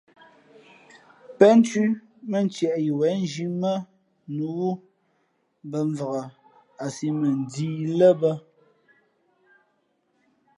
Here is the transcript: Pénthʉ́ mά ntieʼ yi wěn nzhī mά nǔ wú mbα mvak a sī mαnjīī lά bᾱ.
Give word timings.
Pénthʉ́ 1.37 1.85
mά 2.29 2.37
ntieʼ 2.45 2.75
yi 2.83 2.91
wěn 2.99 3.17
nzhī 3.23 3.45
mά 3.61 3.73
nǔ 4.35 4.45
wú 4.57 4.69
mbα 5.67 5.79
mvak 5.89 6.15
a 6.83 6.85
sī 6.95 7.07
mαnjīī 7.19 7.83
lά 7.99 8.09
bᾱ. 8.19 8.31